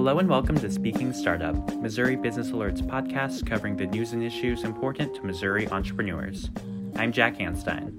Hello 0.00 0.18
and 0.18 0.30
welcome 0.30 0.56
to 0.56 0.70
Speaking 0.70 1.12
Startup, 1.12 1.54
Missouri 1.74 2.16
Business 2.16 2.52
Alert's 2.52 2.80
podcast 2.80 3.46
covering 3.46 3.76
the 3.76 3.84
news 3.84 4.14
and 4.14 4.22
issues 4.22 4.64
important 4.64 5.14
to 5.14 5.22
Missouri 5.22 5.68
entrepreneurs. 5.68 6.48
I'm 6.96 7.12
Jack 7.12 7.36
Hanstein. 7.36 7.92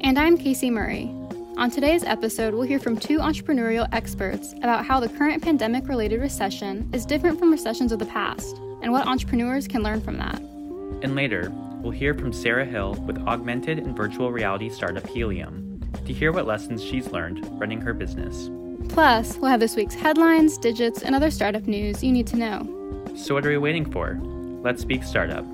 And 0.00 0.18
I'm 0.18 0.36
Casey 0.36 0.68
Murray. 0.68 1.14
On 1.56 1.70
today's 1.70 2.02
episode, 2.02 2.54
we'll 2.54 2.66
hear 2.66 2.80
from 2.80 2.96
two 2.96 3.18
entrepreneurial 3.18 3.88
experts 3.92 4.52
about 4.54 4.84
how 4.84 4.98
the 4.98 5.08
current 5.10 5.40
pandemic 5.40 5.86
related 5.86 6.20
recession 6.20 6.90
is 6.92 7.06
different 7.06 7.38
from 7.38 7.52
recessions 7.52 7.92
of 7.92 8.00
the 8.00 8.06
past 8.06 8.56
and 8.82 8.90
what 8.90 9.06
entrepreneurs 9.06 9.68
can 9.68 9.84
learn 9.84 10.00
from 10.00 10.18
that. 10.18 10.40
And 11.04 11.14
later, 11.14 11.52
we'll 11.80 11.92
hear 11.92 12.14
from 12.14 12.32
Sarah 12.32 12.64
Hill 12.64 12.94
with 13.06 13.16
augmented 13.28 13.78
and 13.78 13.96
virtual 13.96 14.32
reality 14.32 14.70
startup 14.70 15.06
Helium 15.06 15.80
to 16.04 16.12
hear 16.12 16.32
what 16.32 16.48
lessons 16.48 16.82
she's 16.82 17.12
learned 17.12 17.46
running 17.60 17.80
her 17.82 17.94
business. 17.94 18.50
Plus, 18.88 19.36
we'll 19.36 19.50
have 19.50 19.60
this 19.60 19.76
week's 19.76 19.94
headlines, 19.94 20.58
digits, 20.58 21.02
and 21.02 21.14
other 21.14 21.30
startup 21.30 21.66
news 21.66 22.02
you 22.02 22.12
need 22.12 22.26
to 22.28 22.36
know. 22.36 23.12
So, 23.16 23.34
what 23.34 23.44
are 23.44 23.50
we 23.50 23.58
waiting 23.58 23.90
for? 23.90 24.18
Let's 24.62 24.82
speak 24.82 25.02
startup. 25.02 25.44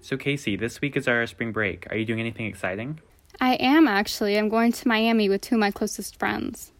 So, 0.00 0.16
Casey, 0.16 0.56
this 0.56 0.80
week 0.80 0.96
is 0.96 1.06
our 1.06 1.26
spring 1.26 1.52
break. 1.52 1.86
Are 1.90 1.96
you 1.96 2.04
doing 2.04 2.20
anything 2.20 2.46
exciting? 2.46 3.00
I 3.40 3.54
am 3.54 3.86
actually. 3.86 4.38
I'm 4.38 4.48
going 4.48 4.72
to 4.72 4.88
Miami 4.88 5.28
with 5.28 5.42
two 5.42 5.56
of 5.56 5.60
my 5.60 5.70
closest 5.70 6.18
friends. 6.18 6.72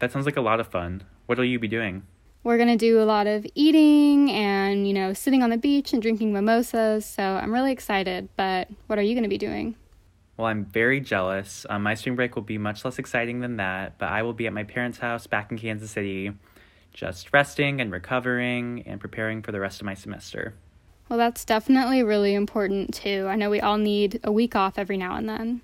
That 0.00 0.10
sounds 0.10 0.26
like 0.26 0.36
a 0.36 0.40
lot 0.40 0.58
of 0.60 0.66
fun. 0.66 1.04
What 1.26 1.38
will 1.38 1.44
you 1.44 1.58
be 1.58 1.68
doing? 1.68 2.02
We're 2.44 2.56
going 2.56 2.68
to 2.68 2.76
do 2.76 3.00
a 3.00 3.04
lot 3.04 3.26
of 3.26 3.46
eating 3.54 4.30
and, 4.30 4.86
you 4.86 4.92
know, 4.92 5.12
sitting 5.12 5.42
on 5.42 5.50
the 5.50 5.56
beach 5.56 5.92
and 5.92 6.02
drinking 6.02 6.32
mimosas. 6.32 7.06
So 7.06 7.22
I'm 7.22 7.52
really 7.52 7.72
excited. 7.72 8.28
But 8.36 8.68
what 8.88 8.98
are 8.98 9.02
you 9.02 9.14
going 9.14 9.22
to 9.22 9.28
be 9.28 9.38
doing? 9.38 9.76
Well, 10.36 10.46
I'm 10.46 10.64
very 10.64 11.00
jealous. 11.00 11.66
Um, 11.68 11.82
my 11.82 11.94
spring 11.94 12.16
break 12.16 12.34
will 12.34 12.42
be 12.42 12.58
much 12.58 12.84
less 12.84 12.98
exciting 12.98 13.40
than 13.40 13.58
that, 13.58 13.98
but 13.98 14.08
I 14.08 14.22
will 14.22 14.32
be 14.32 14.46
at 14.46 14.52
my 14.52 14.64
parents' 14.64 14.98
house 14.98 15.26
back 15.26 15.52
in 15.52 15.58
Kansas 15.58 15.90
City, 15.90 16.32
just 16.92 17.32
resting 17.32 17.80
and 17.80 17.92
recovering 17.92 18.82
and 18.86 19.00
preparing 19.00 19.42
for 19.42 19.52
the 19.52 19.60
rest 19.60 19.80
of 19.80 19.86
my 19.86 19.94
semester. 19.94 20.54
Well, 21.08 21.18
that's 21.18 21.44
definitely 21.44 22.02
really 22.02 22.34
important 22.34 22.94
too. 22.94 23.26
I 23.28 23.36
know 23.36 23.50
we 23.50 23.60
all 23.60 23.76
need 23.76 24.18
a 24.24 24.32
week 24.32 24.56
off 24.56 24.78
every 24.78 24.96
now 24.96 25.16
and 25.16 25.28
then. 25.28 25.60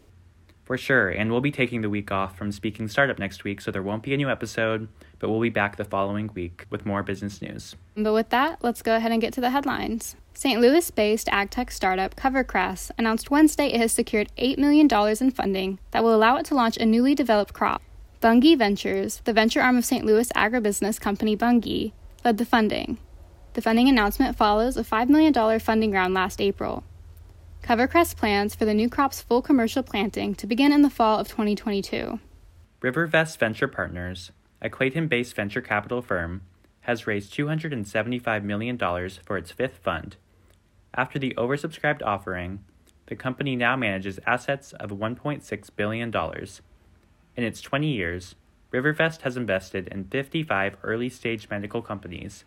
For 0.64 0.76
sure. 0.76 1.08
And 1.08 1.32
we'll 1.32 1.40
be 1.40 1.50
taking 1.50 1.80
the 1.80 1.88
week 1.88 2.12
off 2.12 2.36
from 2.36 2.52
Speaking 2.52 2.88
Startup 2.88 3.18
next 3.18 3.42
week, 3.44 3.62
so 3.62 3.70
there 3.70 3.82
won't 3.82 4.02
be 4.02 4.12
a 4.12 4.18
new 4.18 4.28
episode, 4.28 4.86
but 5.18 5.28
we'll 5.28 5.40
be 5.40 5.50
back 5.50 5.76
the 5.76 5.84
following 5.84 6.30
week 6.34 6.66
with 6.70 6.86
more 6.86 7.02
business 7.02 7.42
news. 7.42 7.76
But 7.96 8.12
with 8.12 8.28
that, 8.30 8.62
let's 8.62 8.82
go 8.82 8.96
ahead 8.96 9.12
and 9.12 9.20
get 9.20 9.32
to 9.34 9.40
the 9.40 9.50
headlines. 9.50 10.16
St. 10.34 10.60
Louis 10.60 10.90
based 10.92 11.26
agtech 11.28 11.72
startup 11.72 12.14
CoverCress 12.14 12.90
announced 12.96 13.30
Wednesday 13.30 13.72
it 13.72 13.80
has 13.80 13.92
secured 13.92 14.30
$8 14.38 14.56
million 14.58 14.88
in 15.20 15.30
funding 15.30 15.78
that 15.90 16.04
will 16.04 16.14
allow 16.14 16.36
it 16.36 16.44
to 16.46 16.54
launch 16.54 16.76
a 16.76 16.86
newly 16.86 17.14
developed 17.14 17.52
crop. 17.52 17.82
Bunge 18.20 18.56
Ventures, 18.56 19.20
the 19.24 19.32
venture 19.32 19.60
arm 19.60 19.76
of 19.76 19.84
St. 19.84 20.04
Louis 20.04 20.28
agribusiness 20.32 21.00
company 21.00 21.36
Bunge, 21.36 21.92
led 22.24 22.38
the 22.38 22.44
funding. 22.44 22.98
The 23.54 23.62
funding 23.62 23.88
announcement 23.88 24.36
follows 24.36 24.76
a 24.76 24.84
$5 24.84 25.08
million 25.08 25.58
funding 25.58 25.90
round 25.90 26.14
last 26.14 26.40
April. 26.40 26.84
CoverCress 27.62 28.16
plans 28.16 28.54
for 28.54 28.64
the 28.64 28.74
new 28.74 28.88
crop's 28.88 29.20
full 29.20 29.42
commercial 29.42 29.82
planting 29.82 30.34
to 30.36 30.46
begin 30.46 30.72
in 30.72 30.82
the 30.82 30.90
fall 30.90 31.18
of 31.18 31.28
2022. 31.28 32.20
Rivervest 32.80 33.38
Venture 33.40 33.66
Partners, 33.66 34.30
a 34.60 34.70
Clayton 34.70 35.08
based 35.08 35.34
venture 35.34 35.60
capital 35.60 36.02
firm, 36.02 36.42
has 36.82 37.06
raised 37.06 37.34
$275 37.34 38.42
million 38.42 38.78
for 38.78 39.36
its 39.36 39.50
fifth 39.52 39.78
fund. 39.78 40.16
After 40.94 41.18
the 41.18 41.34
oversubscribed 41.36 42.02
offering, 42.02 42.64
the 43.06 43.16
company 43.16 43.56
now 43.56 43.76
manages 43.76 44.18
assets 44.26 44.72
of 44.72 44.90
$1.6 44.90 45.70
billion. 45.76 46.14
In 47.36 47.44
its 47.44 47.60
20 47.60 47.86
years, 47.86 48.34
Rivervest 48.70 49.22
has 49.22 49.36
invested 49.36 49.88
in 49.88 50.04
55 50.04 50.76
early 50.82 51.08
stage 51.08 51.48
medical 51.50 51.80
companies. 51.80 52.44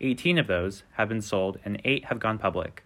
18 0.00 0.38
of 0.38 0.46
those 0.46 0.84
have 0.92 1.08
been 1.08 1.22
sold 1.22 1.58
and 1.64 1.80
8 1.84 2.04
have 2.06 2.20
gone 2.20 2.38
public. 2.38 2.84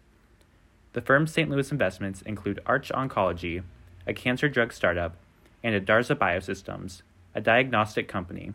The 0.95 1.03
firm's 1.03 1.33
St. 1.33 1.51
Louis 1.51 1.71
investments 1.71 2.23
include 2.23 2.61
Arch 2.65 2.91
Oncology, 2.91 3.63
a 4.07 4.15
cancer 4.15 4.49
drug 4.49 4.73
startup, 4.73 5.17
and 5.63 5.75
Adarza 5.75 6.15
Biosystems, 6.15 7.03
a 7.35 7.41
diagnostic 7.41 8.09
company. 8.09 8.53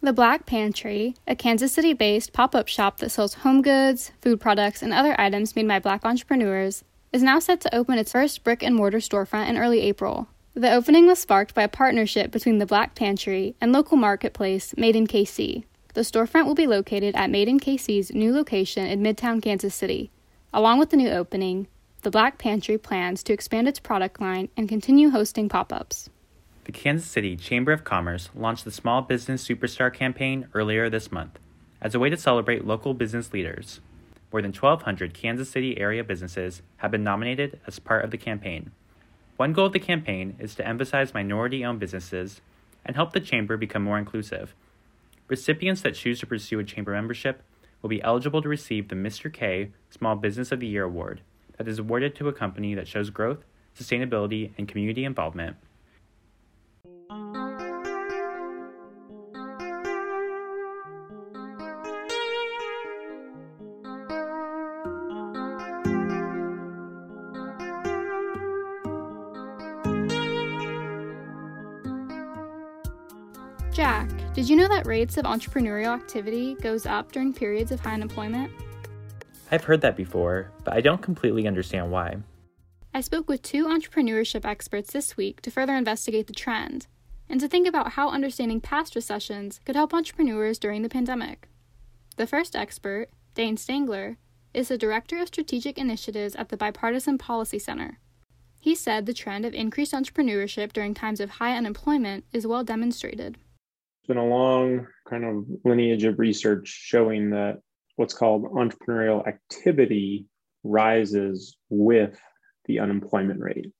The 0.00 0.12
Black 0.12 0.44
Pantry, 0.44 1.14
a 1.26 1.34
Kansas 1.34 1.72
City 1.72 1.94
based 1.94 2.32
pop 2.32 2.54
up 2.54 2.68
shop 2.68 2.98
that 2.98 3.10
sells 3.10 3.34
home 3.34 3.62
goods, 3.62 4.12
food 4.20 4.40
products, 4.40 4.82
and 4.82 4.92
other 4.92 5.18
items 5.18 5.56
made 5.56 5.66
by 5.68 5.78
black 5.78 6.04
entrepreneurs, 6.04 6.84
is 7.12 7.22
now 7.22 7.38
set 7.38 7.60
to 7.62 7.74
open 7.74 7.98
its 7.98 8.12
first 8.12 8.44
brick 8.44 8.62
and 8.62 8.74
mortar 8.76 8.98
storefront 8.98 9.48
in 9.48 9.56
early 9.56 9.80
April. 9.80 10.28
The 10.54 10.72
opening 10.72 11.06
was 11.06 11.18
sparked 11.18 11.54
by 11.54 11.62
a 11.62 11.68
partnership 11.68 12.30
between 12.30 12.58
the 12.58 12.66
Black 12.66 12.94
Pantry 12.94 13.56
and 13.60 13.72
local 13.72 13.96
marketplace 13.96 14.74
Made 14.76 14.94
in 14.94 15.06
KC. 15.06 15.64
The 15.94 16.02
storefront 16.02 16.46
will 16.46 16.54
be 16.54 16.66
located 16.66 17.14
at 17.14 17.30
Made 17.30 17.48
in 17.48 17.58
KC's 17.58 18.12
new 18.12 18.32
location 18.32 18.86
in 18.86 19.02
Midtown 19.02 19.42
Kansas 19.42 19.74
City, 19.74 20.10
Along 20.54 20.78
with 20.78 20.90
the 20.90 20.96
new 20.96 21.10
opening, 21.10 21.66
the 22.02 22.12
Black 22.12 22.38
Pantry 22.38 22.78
plans 22.78 23.24
to 23.24 23.32
expand 23.32 23.66
its 23.66 23.80
product 23.80 24.20
line 24.20 24.50
and 24.56 24.68
continue 24.68 25.10
hosting 25.10 25.48
pop 25.48 25.72
ups. 25.72 26.08
The 26.64 26.72
Kansas 26.72 27.10
City 27.10 27.36
Chamber 27.36 27.72
of 27.72 27.84
Commerce 27.84 28.30
launched 28.34 28.64
the 28.64 28.70
Small 28.70 29.02
Business 29.02 29.46
Superstar 29.46 29.92
campaign 29.92 30.48
earlier 30.54 30.88
this 30.88 31.12
month 31.12 31.38
as 31.82 31.94
a 31.94 31.98
way 31.98 32.08
to 32.08 32.16
celebrate 32.16 32.66
local 32.66 32.94
business 32.94 33.34
leaders. 33.34 33.80
More 34.32 34.40
than 34.40 34.54
1,200 34.54 35.12
Kansas 35.12 35.50
City 35.50 35.78
area 35.78 36.02
businesses 36.02 36.62
have 36.78 36.90
been 36.90 37.04
nominated 37.04 37.60
as 37.66 37.78
part 37.78 38.02
of 38.02 38.10
the 38.10 38.16
campaign. 38.16 38.70
One 39.36 39.52
goal 39.52 39.66
of 39.66 39.74
the 39.74 39.78
campaign 39.78 40.36
is 40.38 40.54
to 40.54 40.66
emphasize 40.66 41.12
minority 41.12 41.62
owned 41.62 41.80
businesses 41.80 42.40
and 42.82 42.96
help 42.96 43.12
the 43.12 43.20
Chamber 43.20 43.58
become 43.58 43.82
more 43.82 43.98
inclusive. 43.98 44.54
Recipients 45.28 45.82
that 45.82 45.94
choose 45.94 46.18
to 46.20 46.26
pursue 46.26 46.60
a 46.60 46.64
Chamber 46.64 46.92
membership 46.92 47.42
will 47.82 47.90
be 47.90 48.02
eligible 48.02 48.40
to 48.40 48.48
receive 48.48 48.88
the 48.88 48.96
Mr. 48.96 49.30
K 49.30 49.72
Small 49.90 50.16
Business 50.16 50.50
of 50.50 50.60
the 50.60 50.66
Year 50.66 50.84
award 50.84 51.20
that 51.58 51.68
is 51.68 51.78
awarded 51.78 52.14
to 52.16 52.28
a 52.28 52.32
company 52.32 52.74
that 52.74 52.88
shows 52.88 53.10
growth, 53.10 53.44
sustainability, 53.78 54.52
and 54.56 54.66
community 54.66 55.04
involvement. 55.04 55.58
Did 74.44 74.50
you 74.50 74.56
know 74.56 74.68
that 74.68 74.86
rates 74.86 75.16
of 75.16 75.24
entrepreneurial 75.24 75.94
activity 75.94 76.54
goes 76.56 76.84
up 76.84 77.10
during 77.12 77.32
periods 77.32 77.72
of 77.72 77.80
high 77.80 77.94
unemployment? 77.94 78.52
I've 79.50 79.64
heard 79.64 79.80
that 79.80 79.96
before, 79.96 80.50
but 80.64 80.74
I 80.74 80.82
don't 80.82 81.00
completely 81.00 81.46
understand 81.46 81.90
why. 81.90 82.18
I 82.92 83.00
spoke 83.00 83.26
with 83.26 83.40
two 83.40 83.64
entrepreneurship 83.64 84.44
experts 84.44 84.92
this 84.92 85.16
week 85.16 85.40
to 85.40 85.50
further 85.50 85.74
investigate 85.74 86.26
the 86.26 86.34
trend 86.34 86.88
and 87.26 87.40
to 87.40 87.48
think 87.48 87.66
about 87.66 87.92
how 87.92 88.10
understanding 88.10 88.60
past 88.60 88.94
recessions 88.94 89.60
could 89.64 89.76
help 89.76 89.94
entrepreneurs 89.94 90.58
during 90.58 90.82
the 90.82 90.90
pandemic. 90.90 91.48
The 92.18 92.26
first 92.26 92.54
expert, 92.54 93.08
Dane 93.34 93.56
Stangler, 93.56 94.18
is 94.52 94.68
the 94.68 94.76
Director 94.76 95.16
of 95.20 95.28
Strategic 95.28 95.78
Initiatives 95.78 96.34
at 96.34 96.50
the 96.50 96.58
Bipartisan 96.58 97.16
Policy 97.16 97.58
Center. 97.58 97.98
He 98.60 98.74
said 98.74 99.06
the 99.06 99.14
trend 99.14 99.46
of 99.46 99.54
increased 99.54 99.94
entrepreneurship 99.94 100.74
during 100.74 100.92
times 100.92 101.20
of 101.20 101.30
high 101.30 101.56
unemployment 101.56 102.26
is 102.30 102.46
well 102.46 102.62
demonstrated. 102.62 103.38
Been 104.06 104.16
a 104.18 104.26
long 104.26 104.86
kind 105.08 105.24
of 105.24 105.46
lineage 105.64 106.04
of 106.04 106.18
research 106.18 106.68
showing 106.68 107.30
that 107.30 107.60
what's 107.96 108.14
called 108.14 108.44
entrepreneurial 108.44 109.26
activity 109.26 110.26
rises 110.62 111.56
with 111.70 112.18
the 112.66 112.80
unemployment 112.80 113.40
rate. 113.40 113.72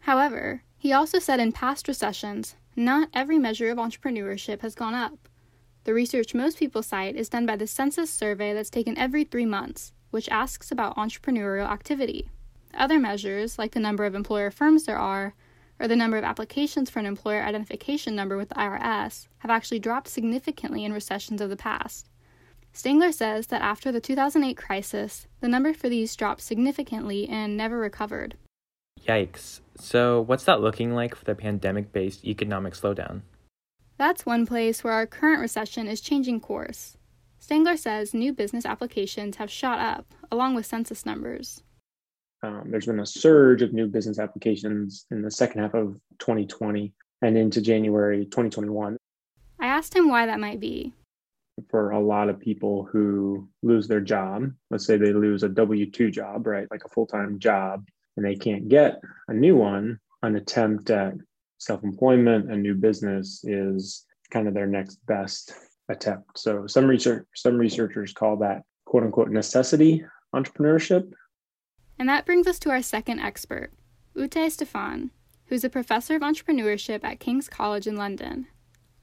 However, 0.00 0.62
he 0.76 0.92
also 0.92 1.18
said 1.18 1.40
in 1.40 1.52
past 1.52 1.88
recessions, 1.88 2.56
not 2.76 3.08
every 3.14 3.38
measure 3.38 3.70
of 3.70 3.78
entrepreneurship 3.78 4.60
has 4.60 4.74
gone 4.74 4.94
up. 4.94 5.28
The 5.84 5.94
research 5.94 6.34
most 6.34 6.58
people 6.58 6.82
cite 6.82 7.16
is 7.16 7.28
done 7.28 7.46
by 7.46 7.56
the 7.56 7.66
census 7.66 8.10
survey 8.10 8.54
that's 8.54 8.70
taken 8.70 8.98
every 8.98 9.24
three 9.24 9.46
months, 9.46 9.92
which 10.10 10.28
asks 10.28 10.72
about 10.72 10.96
entrepreneurial 10.96 11.70
activity. 11.70 12.28
Other 12.74 12.98
measures, 12.98 13.58
like 13.58 13.72
the 13.72 13.80
number 13.80 14.04
of 14.04 14.14
employer 14.14 14.50
firms 14.50 14.84
there 14.84 14.98
are, 14.98 15.34
or 15.84 15.88
the 15.88 15.94
number 15.94 16.16
of 16.16 16.24
applications 16.24 16.88
for 16.88 16.98
an 16.98 17.04
employer 17.04 17.42
identification 17.42 18.16
number 18.16 18.38
with 18.38 18.48
the 18.48 18.54
IRS 18.54 19.28
have 19.40 19.50
actually 19.50 19.78
dropped 19.78 20.08
significantly 20.08 20.82
in 20.82 20.94
recessions 20.94 21.42
of 21.42 21.50
the 21.50 21.58
past. 21.58 22.08
Stangler 22.72 23.12
says 23.12 23.48
that 23.48 23.60
after 23.60 23.92
the 23.92 24.00
2008 24.00 24.56
crisis, 24.56 25.26
the 25.40 25.48
number 25.48 25.74
for 25.74 25.90
these 25.90 26.16
dropped 26.16 26.40
significantly 26.40 27.28
and 27.28 27.54
never 27.54 27.78
recovered. 27.78 28.34
Yikes. 29.06 29.60
So, 29.76 30.22
what's 30.22 30.44
that 30.44 30.62
looking 30.62 30.94
like 30.94 31.14
for 31.14 31.26
the 31.26 31.34
pandemic 31.34 31.92
based 31.92 32.24
economic 32.24 32.72
slowdown? 32.72 33.20
That's 33.98 34.24
one 34.24 34.46
place 34.46 34.82
where 34.82 34.94
our 34.94 35.06
current 35.06 35.42
recession 35.42 35.86
is 35.86 36.00
changing 36.00 36.40
course. 36.40 36.96
Stangler 37.38 37.78
says 37.78 38.14
new 38.14 38.32
business 38.32 38.64
applications 38.64 39.36
have 39.36 39.50
shot 39.50 39.78
up, 39.80 40.06
along 40.32 40.54
with 40.54 40.64
census 40.64 41.04
numbers. 41.04 41.62
Um, 42.44 42.70
there's 42.70 42.86
been 42.86 43.00
a 43.00 43.06
surge 43.06 43.62
of 43.62 43.72
new 43.72 43.86
business 43.86 44.18
applications 44.18 45.06
in 45.10 45.22
the 45.22 45.30
second 45.30 45.62
half 45.62 45.72
of 45.72 45.98
2020 46.18 46.92
and 47.22 47.38
into 47.38 47.62
January 47.62 48.26
2021. 48.26 48.98
I 49.58 49.66
asked 49.66 49.94
him 49.94 50.10
why 50.10 50.26
that 50.26 50.40
might 50.40 50.60
be. 50.60 50.92
For 51.70 51.92
a 51.92 52.00
lot 52.00 52.28
of 52.28 52.38
people 52.38 52.84
who 52.84 53.48
lose 53.62 53.88
their 53.88 54.00
job, 54.00 54.52
let's 54.70 54.84
say 54.84 54.98
they 54.98 55.12
lose 55.12 55.42
a 55.42 55.48
W 55.48 55.90
2 55.90 56.10
job, 56.10 56.46
right? 56.46 56.66
Like 56.70 56.84
a 56.84 56.88
full 56.88 57.06
time 57.06 57.38
job, 57.38 57.86
and 58.16 58.26
they 58.26 58.34
can't 58.34 58.68
get 58.68 59.00
a 59.28 59.32
new 59.32 59.56
one, 59.56 59.98
an 60.22 60.36
attempt 60.36 60.90
at 60.90 61.14
self 61.58 61.82
employment 61.82 62.50
and 62.52 62.62
new 62.62 62.74
business 62.74 63.42
is 63.44 64.04
kind 64.30 64.48
of 64.48 64.54
their 64.54 64.66
next 64.66 64.96
best 65.06 65.54
attempt. 65.88 66.38
So 66.38 66.66
some 66.66 66.86
research 66.86 67.24
some 67.34 67.56
researchers 67.56 68.12
call 68.12 68.36
that 68.38 68.64
quote 68.84 69.04
unquote 69.04 69.30
necessity 69.30 70.04
entrepreneurship. 70.34 71.10
And 71.98 72.08
that 72.08 72.26
brings 72.26 72.46
us 72.46 72.58
to 72.60 72.70
our 72.70 72.82
second 72.82 73.20
expert, 73.20 73.72
Ute 74.14 74.50
Stephan, 74.50 75.10
who's 75.46 75.64
a 75.64 75.70
professor 75.70 76.16
of 76.16 76.22
entrepreneurship 76.22 77.04
at 77.04 77.20
King's 77.20 77.48
College 77.48 77.86
in 77.86 77.96
London. 77.96 78.46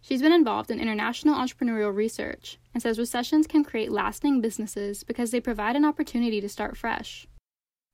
She's 0.02 0.22
been 0.22 0.34
involved 0.34 0.72
in 0.72 0.80
international 0.80 1.36
entrepreneurial 1.36 1.96
research 1.96 2.60
and 2.74 2.82
says 2.82 2.98
recessions 2.98 3.46
can 3.46 3.64
create 3.64 3.92
lasting 3.92 4.42
businesses 4.42 5.04
because 5.04 5.32
they 5.32 5.40
provide 5.40 5.76
an 5.76 5.86
opportunity 5.86 6.42
to 6.42 6.50
start 6.50 6.76
fresh. 6.76 7.28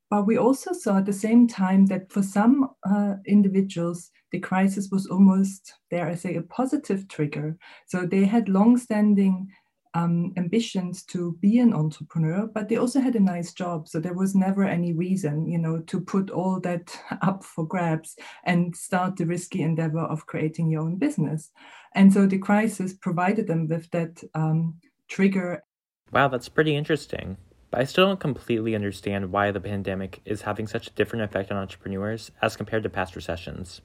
But 0.09 0.25
we 0.25 0.37
also 0.37 0.71
saw 0.71 0.99
at 0.99 1.05
the 1.05 1.11
same 1.11 1.47
time 1.47 1.87
that 1.87 2.09
for 2.11 2.23
some 2.23 2.69
uh, 2.89 3.15
individuals, 3.25 4.09
the 4.31 4.39
crisis 4.39 4.89
was 4.89 5.05
almost, 5.07 5.73
there 5.91 6.07
I 6.07 6.15
say, 6.15 6.35
a 6.35 6.41
positive 6.41 7.09
trigger. 7.09 7.57
So 7.87 8.05
they 8.05 8.23
had 8.23 8.47
long-standing 8.47 9.49
um, 9.93 10.33
ambitions 10.37 11.03
to 11.03 11.37
be 11.39 11.59
an 11.59 11.73
entrepreneur, 11.73 12.47
but 12.47 12.69
they 12.69 12.77
also 12.77 12.99
had 12.99 13.15
a 13.15 13.19
nice 13.19 13.53
job. 13.53 13.87
So 13.87 13.99
there 13.99 14.13
was 14.13 14.35
never 14.35 14.63
any 14.63 14.93
reason, 14.93 15.47
you 15.47 15.57
know, 15.57 15.79
to 15.81 16.01
put 16.01 16.29
all 16.29 16.59
that 16.61 16.97
up 17.21 17.43
for 17.43 17.65
grabs 17.65 18.15
and 18.43 18.75
start 18.75 19.15
the 19.15 19.25
risky 19.25 19.61
endeavor 19.61 19.99
of 19.99 20.25
creating 20.25 20.69
your 20.69 20.81
own 20.81 20.97
business. 20.97 21.51
And 21.95 22.13
so 22.13 22.25
the 22.25 22.37
crisis 22.37 22.93
provided 22.93 23.47
them 23.47 23.67
with 23.67 23.89
that 23.91 24.23
um, 24.35 24.75
trigger. 25.07 25.63
Wow, 26.11 26.27
that's 26.27 26.49
pretty 26.49 26.75
interesting. 26.75 27.37
But 27.69 27.81
I 27.81 27.85
still 27.85 28.07
don't 28.07 28.19
completely 28.19 28.75
understand 28.75 29.31
why 29.31 29.51
the 29.51 29.59
pandemic 29.59 30.21
is 30.25 30.41
having 30.41 30.67
such 30.67 30.87
a 30.87 30.91
different 30.91 31.25
effect 31.25 31.51
on 31.51 31.57
entrepreneurs 31.57 32.31
as 32.41 32.55
compared 32.55 32.83
to 32.83 32.89
past 32.89 33.15
recessions. 33.15 33.81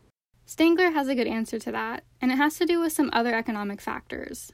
Stangler 0.46 0.93
has 0.93 1.08
a 1.08 1.14
good 1.14 1.26
answer 1.26 1.58
to 1.58 1.72
that, 1.72 2.05
and 2.20 2.31
it 2.31 2.37
has 2.37 2.56
to 2.58 2.66
do 2.66 2.81
with 2.81 2.93
some 2.93 3.10
other 3.12 3.34
economic 3.34 3.81
factors. 3.81 4.52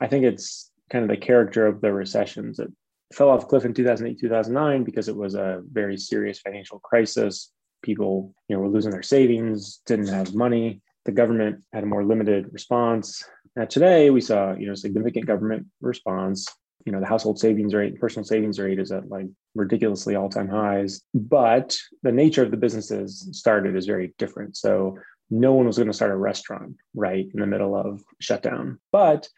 I 0.00 0.06
think 0.06 0.24
it's 0.24 0.70
kind 0.90 1.04
of 1.04 1.10
the 1.10 1.16
character 1.16 1.66
of 1.66 1.80
the 1.80 1.92
recessions. 1.92 2.58
It 2.58 2.70
fell 3.12 3.30
off 3.30 3.48
cliff 3.48 3.64
in 3.64 3.74
2008, 3.74 4.18
2009 4.20 4.84
because 4.84 5.08
it 5.08 5.16
was 5.16 5.34
a 5.34 5.62
very 5.70 5.96
serious 5.96 6.40
financial 6.40 6.78
crisis. 6.80 7.52
People, 7.82 8.34
you 8.48 8.56
know, 8.56 8.62
were 8.62 8.68
losing 8.68 8.90
their 8.90 9.02
savings, 9.02 9.80
didn't 9.86 10.08
have 10.08 10.34
money. 10.34 10.80
The 11.04 11.12
government 11.12 11.62
had 11.72 11.84
a 11.84 11.86
more 11.86 12.04
limited 12.04 12.48
response. 12.52 13.22
Now 13.56 13.66
today 13.66 14.10
we 14.10 14.20
saw, 14.20 14.54
you 14.54 14.66
know, 14.66 14.74
significant 14.74 15.26
government 15.26 15.66
response. 15.80 16.46
You 16.86 16.92
know, 16.92 17.00
the 17.00 17.06
household 17.06 17.38
savings 17.38 17.72
rate, 17.72 17.98
personal 17.98 18.24
savings 18.24 18.58
rate 18.58 18.78
is 18.78 18.92
at 18.92 19.08
like 19.08 19.26
ridiculously 19.54 20.16
all-time 20.16 20.48
highs. 20.48 21.00
But 21.14 21.76
the 22.02 22.12
nature 22.12 22.42
of 22.42 22.50
the 22.50 22.56
businesses 22.56 23.28
started 23.32 23.76
is 23.76 23.86
very 23.86 24.14
different. 24.18 24.56
So 24.56 24.98
no 25.30 25.54
one 25.54 25.66
was 25.66 25.76
going 25.76 25.88
to 25.88 25.94
start 25.94 26.10
a 26.10 26.16
restaurant 26.16 26.76
right 26.94 27.26
in 27.32 27.40
the 27.40 27.46
middle 27.46 27.74
of 27.74 28.02
shutdown. 28.20 28.80
But 28.92 29.28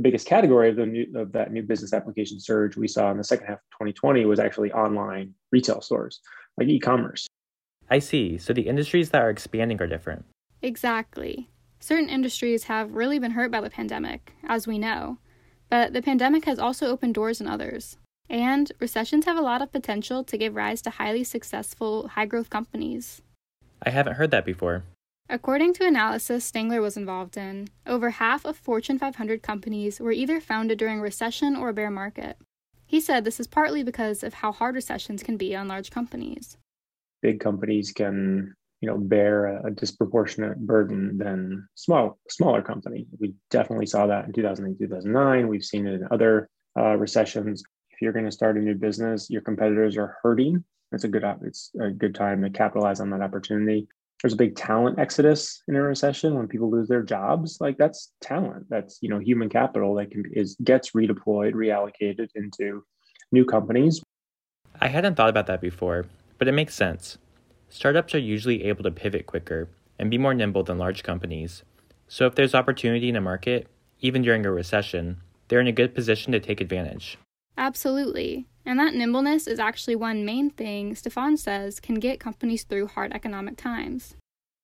the 0.00 0.08
biggest 0.08 0.26
category 0.26 0.70
of 0.70 0.76
the 0.76 0.86
new, 0.86 1.06
of 1.14 1.32
that 1.32 1.52
new 1.52 1.62
business 1.62 1.92
application 1.92 2.40
surge 2.40 2.76
we 2.76 2.88
saw 2.88 3.10
in 3.10 3.18
the 3.18 3.24
second 3.24 3.46
half 3.46 3.58
of 3.58 3.70
2020 3.72 4.24
was 4.24 4.40
actually 4.40 4.72
online 4.72 5.34
retail 5.52 5.82
stores, 5.82 6.20
like 6.56 6.68
e-commerce. 6.68 7.26
I 7.90 7.98
see. 7.98 8.38
So 8.38 8.52
the 8.52 8.62
industries 8.62 9.10
that 9.10 9.20
are 9.20 9.30
expanding 9.30 9.80
are 9.82 9.86
different. 9.86 10.24
Exactly. 10.62 11.50
Certain 11.80 12.08
industries 12.08 12.64
have 12.64 12.94
really 12.94 13.18
been 13.18 13.32
hurt 13.32 13.50
by 13.50 13.60
the 13.60 13.70
pandemic, 13.70 14.32
as 14.44 14.66
we 14.66 14.78
know, 14.78 15.18
but 15.68 15.92
the 15.92 16.02
pandemic 16.02 16.44
has 16.46 16.58
also 16.58 16.86
opened 16.86 17.14
doors 17.14 17.40
in 17.40 17.46
others. 17.46 17.96
And 18.28 18.70
recessions 18.78 19.24
have 19.24 19.36
a 19.36 19.42
lot 19.42 19.60
of 19.60 19.72
potential 19.72 20.22
to 20.24 20.38
give 20.38 20.54
rise 20.54 20.80
to 20.82 20.90
highly 20.90 21.24
successful, 21.24 22.08
high 22.08 22.26
growth 22.26 22.48
companies. 22.48 23.22
I 23.82 23.90
haven't 23.90 24.14
heard 24.14 24.30
that 24.30 24.46
before. 24.46 24.84
According 25.32 25.74
to 25.74 25.86
analysis 25.86 26.50
Stangler 26.50 26.82
was 26.82 26.96
involved 26.96 27.36
in, 27.36 27.68
over 27.86 28.10
half 28.10 28.44
of 28.44 28.56
Fortune 28.56 28.98
500 28.98 29.44
companies 29.44 30.00
were 30.00 30.10
either 30.10 30.40
founded 30.40 30.76
during 30.76 31.00
recession 31.00 31.54
or 31.54 31.68
a 31.68 31.72
bear 31.72 31.88
market. 31.88 32.36
He 32.84 33.00
said 33.00 33.22
this 33.22 33.38
is 33.38 33.46
partly 33.46 33.84
because 33.84 34.24
of 34.24 34.34
how 34.34 34.50
hard 34.50 34.74
recessions 34.74 35.22
can 35.22 35.36
be 35.36 35.54
on 35.54 35.68
large 35.68 35.92
companies. 35.92 36.56
Big 37.22 37.38
companies 37.38 37.92
can, 37.92 38.56
you 38.80 38.88
know, 38.88 38.98
bear 38.98 39.64
a, 39.64 39.70
disproportionate 39.70 40.58
burden 40.66 41.16
than 41.16 41.68
small 41.76 42.18
smaller 42.28 42.60
company. 42.60 43.06
We 43.20 43.34
definitely 43.50 43.86
saw 43.86 44.08
that 44.08 44.24
in 44.24 44.32
2008, 44.32 44.80
2009. 44.80 45.46
We've 45.46 45.62
seen 45.62 45.86
it 45.86 45.94
in 45.94 46.08
other 46.10 46.48
uh, 46.76 46.96
recessions. 46.96 47.62
If 47.90 48.02
you're 48.02 48.12
going 48.12 48.24
to 48.24 48.32
start 48.32 48.56
a 48.56 48.60
new 48.60 48.74
business, 48.74 49.30
your 49.30 49.42
competitors 49.42 49.96
are 49.96 50.16
hurting. 50.24 50.64
It's 50.90 51.04
a 51.04 51.08
good 51.08 51.22
it's 51.42 51.70
a 51.80 51.90
good 51.90 52.16
time 52.16 52.42
to 52.42 52.50
capitalize 52.50 52.98
on 52.98 53.10
that 53.10 53.22
opportunity 53.22 53.86
there's 54.22 54.34
a 54.34 54.36
big 54.36 54.56
talent 54.56 54.98
exodus 54.98 55.62
in 55.68 55.76
a 55.76 55.82
recession 55.82 56.34
when 56.34 56.46
people 56.46 56.70
lose 56.70 56.88
their 56.88 57.02
jobs 57.02 57.58
like 57.60 57.78
that's 57.78 58.12
talent. 58.20 58.66
That's 58.68 58.98
you 59.00 59.08
know 59.08 59.18
human 59.18 59.48
capital 59.48 59.94
that 59.96 60.10
can 60.10 60.24
is 60.32 60.56
gets 60.62 60.90
redeployed 60.90 61.54
reallocated 61.54 62.28
into 62.34 62.84
new 63.32 63.44
companies. 63.44 64.02
I 64.80 64.88
hadn't 64.88 65.14
thought 65.14 65.30
about 65.30 65.46
that 65.46 65.60
before 65.60 66.06
but 66.38 66.48
it 66.48 66.52
makes 66.52 66.74
sense. 66.74 67.18
Startups 67.68 68.14
are 68.14 68.18
usually 68.18 68.64
able 68.64 68.82
to 68.82 68.90
pivot 68.90 69.26
quicker 69.26 69.68
and 69.98 70.10
be 70.10 70.16
more 70.16 70.32
nimble 70.32 70.64
than 70.64 70.78
large 70.78 71.02
companies. 71.02 71.62
So 72.08 72.26
if 72.26 72.34
there's 72.34 72.54
opportunity 72.54 73.08
in 73.08 73.16
a 73.16 73.20
market 73.20 73.68
even 74.00 74.22
during 74.22 74.44
a 74.46 74.50
recession 74.50 75.18
they're 75.48 75.60
in 75.60 75.66
a 75.66 75.72
good 75.72 75.94
position 75.94 76.32
to 76.32 76.40
take 76.40 76.60
advantage. 76.60 77.18
Absolutely 77.56 78.46
and 78.64 78.78
that 78.78 78.94
nimbleness 78.94 79.46
is 79.46 79.58
actually 79.58 79.96
one 79.96 80.24
main 80.24 80.50
thing 80.50 80.94
Stephan 80.94 81.36
says 81.36 81.80
can 81.80 81.96
get 81.96 82.20
companies 82.20 82.64
through 82.64 82.88
hard 82.88 83.12
economic 83.12 83.56
times. 83.56 84.16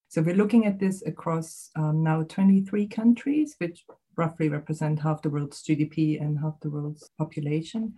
So 0.08 0.22
we're 0.22 0.36
looking 0.36 0.66
at 0.66 0.78
this 0.78 1.02
across 1.06 1.70
um, 1.76 2.02
now 2.02 2.22
23 2.22 2.86
countries, 2.88 3.54
which 3.58 3.84
roughly 4.16 4.48
represent 4.48 5.00
half 5.00 5.22
the 5.22 5.30
world's 5.30 5.62
GDP 5.62 6.20
and 6.20 6.38
half 6.38 6.58
the 6.60 6.70
world's 6.70 7.10
population. 7.18 7.94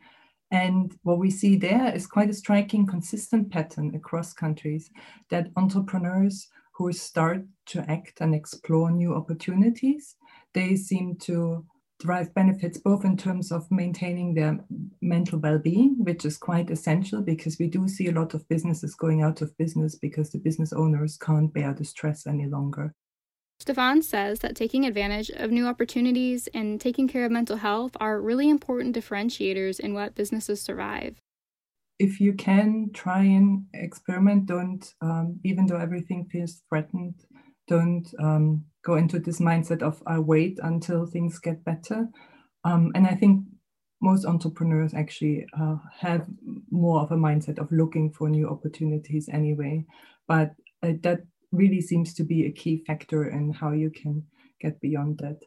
And 0.50 0.96
what 1.02 1.18
we 1.18 1.30
see 1.30 1.56
there 1.56 1.94
is 1.94 2.06
quite 2.06 2.30
a 2.30 2.34
striking, 2.34 2.86
consistent 2.86 3.50
pattern 3.50 3.94
across 3.94 4.32
countries 4.32 4.90
that 5.30 5.50
entrepreneurs 5.56 6.48
who 6.72 6.92
start 6.92 7.44
to 7.66 7.84
act 7.90 8.20
and 8.20 8.34
explore 8.34 8.90
new 8.90 9.14
opportunities, 9.14 10.16
they 10.54 10.76
seem 10.76 11.16
to 11.16 11.66
derive 11.98 12.32
benefits 12.34 12.78
both 12.78 13.04
in 13.04 13.16
terms 13.16 13.50
of 13.50 13.70
maintaining 13.70 14.34
their 14.34 14.58
mental 15.02 15.38
well-being 15.38 15.96
which 15.98 16.24
is 16.24 16.36
quite 16.36 16.70
essential 16.70 17.20
because 17.22 17.58
we 17.58 17.66
do 17.66 17.88
see 17.88 18.08
a 18.08 18.12
lot 18.12 18.34
of 18.34 18.48
businesses 18.48 18.94
going 18.94 19.22
out 19.22 19.42
of 19.42 19.56
business 19.58 19.96
because 19.96 20.30
the 20.30 20.38
business 20.38 20.72
owners 20.72 21.16
can't 21.16 21.52
bear 21.52 21.74
the 21.74 21.84
stress 21.84 22.26
any 22.26 22.46
longer 22.46 22.94
Stephan 23.60 24.02
says 24.02 24.38
that 24.40 24.54
taking 24.54 24.86
advantage 24.86 25.30
of 25.30 25.50
new 25.50 25.66
opportunities 25.66 26.46
and 26.54 26.80
taking 26.80 27.08
care 27.08 27.24
of 27.24 27.32
mental 27.32 27.56
health 27.56 27.96
are 27.98 28.20
really 28.20 28.48
important 28.48 28.94
differentiators 28.94 29.80
in 29.80 29.94
what 29.94 30.14
businesses 30.14 30.62
survive. 30.62 31.20
If 31.98 32.20
you 32.20 32.34
can 32.34 32.90
try 32.94 33.24
and 33.24 33.64
experiment, 33.74 34.46
don't, 34.46 34.88
um, 35.00 35.40
even 35.44 35.66
though 35.66 35.78
everything 35.78 36.28
feels 36.30 36.62
threatened, 36.68 37.14
don't 37.68 38.12
um, 38.18 38.64
go 38.84 38.96
into 38.96 39.18
this 39.18 39.40
mindset 39.40 39.82
of 39.82 40.02
I 40.06 40.18
wait 40.18 40.58
until 40.62 41.06
things 41.06 41.38
get 41.38 41.64
better. 41.64 42.08
Um, 42.64 42.92
and 42.94 43.06
I 43.06 43.14
think 43.14 43.44
most 44.00 44.24
entrepreneurs 44.24 44.94
actually 44.94 45.46
uh, 45.58 45.76
have 46.00 46.26
more 46.70 47.00
of 47.00 47.12
a 47.12 47.16
mindset 47.16 47.58
of 47.58 47.70
looking 47.70 48.12
for 48.12 48.28
new 48.28 48.48
opportunities 48.48 49.28
anyway. 49.32 49.84
But 50.26 50.54
uh, 50.82 50.92
that 51.02 51.20
really 51.52 51.80
seems 51.80 52.14
to 52.14 52.24
be 52.24 52.46
a 52.46 52.52
key 52.52 52.82
factor 52.86 53.28
in 53.28 53.52
how 53.52 53.72
you 53.72 53.90
can 53.90 54.24
get 54.60 54.80
beyond 54.80 55.18
that 55.18 55.38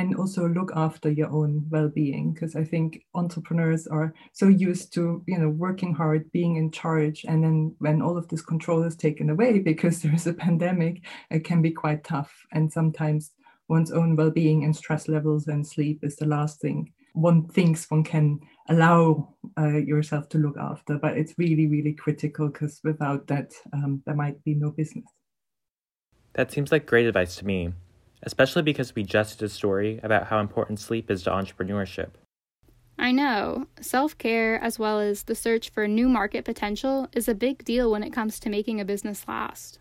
and 0.00 0.16
also 0.16 0.48
look 0.48 0.70
after 0.74 1.10
your 1.10 1.30
own 1.30 1.52
well-being 1.70 2.32
because 2.32 2.56
i 2.56 2.64
think 2.64 3.04
entrepreneurs 3.14 3.86
are 3.86 4.12
so 4.32 4.48
used 4.48 4.92
to 4.94 5.22
you 5.26 5.38
know 5.38 5.50
working 5.50 5.94
hard 5.94 6.30
being 6.32 6.56
in 6.56 6.70
charge 6.70 7.24
and 7.28 7.44
then 7.44 7.74
when 7.78 8.00
all 8.00 8.16
of 8.16 8.28
this 8.28 8.42
control 8.42 8.82
is 8.82 8.96
taken 8.96 9.30
away 9.30 9.58
because 9.70 10.00
there's 10.00 10.26
a 10.26 10.32
pandemic 10.32 11.02
it 11.30 11.44
can 11.44 11.62
be 11.62 11.70
quite 11.70 12.04
tough. 12.04 12.32
And 12.52 12.72
sometimes 12.72 13.32
one's 13.68 13.92
own 13.92 14.16
well-being 14.16 14.64
and 14.64 14.74
stress 14.74 15.08
levels 15.08 15.46
and 15.46 15.66
sleep 15.66 16.00
is 16.02 16.16
the 16.16 16.26
last 16.26 16.60
thing 16.60 16.92
one 17.12 17.48
thinks 17.48 17.90
one 17.90 18.04
can 18.04 18.38
allow 18.68 19.34
uh, 19.58 19.78
yourself 19.78 20.28
to 20.28 20.38
look 20.38 20.56
after. 20.56 20.96
But 20.96 21.18
it's 21.18 21.34
really 21.36 21.66
really 21.66 21.92
critical 21.92 22.48
because 22.48 22.80
without 22.84 23.26
that 23.26 23.50
um, 23.72 24.00
there 24.06 24.14
might 24.14 24.42
be 24.44 24.54
no 24.54 24.70
business. 24.70 25.06
That 26.34 26.52
seems 26.52 26.70
like 26.70 26.86
great 26.86 27.06
advice 27.06 27.34
to 27.36 27.44
me 27.44 27.72
especially 28.22 28.62
because 28.62 28.94
we 28.94 29.02
just 29.02 29.38
did 29.38 29.46
a 29.46 29.48
story 29.48 30.00
about 30.02 30.26
how 30.26 30.40
important 30.40 30.80
sleep 30.80 31.10
is 31.10 31.22
to 31.24 31.30
entrepreneurship. 31.30 32.10
I 32.98 33.12
know. 33.12 33.66
Self 33.80 34.18
care, 34.18 34.62
as 34.62 34.78
well 34.78 35.00
as 35.00 35.22
the 35.22 35.34
search 35.34 35.70
for 35.70 35.88
new 35.88 36.08
market 36.08 36.44
potential, 36.44 37.08
is 37.12 37.28
a 37.28 37.34
big 37.34 37.64
deal 37.64 37.90
when 37.90 38.02
it 38.02 38.12
comes 38.12 38.38
to 38.40 38.50
making 38.50 38.78
a 38.78 38.84
business 38.84 39.26
last. 39.26 39.78